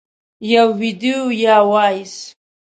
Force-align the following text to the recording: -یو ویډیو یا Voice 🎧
-یو 0.53 0.67
ویډیو 0.81 1.19
یا 1.45 1.55
Voice 1.71 2.17
🎧 2.27 2.31